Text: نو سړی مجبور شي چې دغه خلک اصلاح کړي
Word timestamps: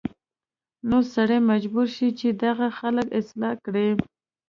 نو 0.89 0.97
سړی 1.13 1.39
مجبور 1.51 1.87
شي 1.95 2.09
چې 2.19 2.27
دغه 2.43 2.67
خلک 2.79 3.07
اصلاح 3.19 3.53
کړي 3.65 3.87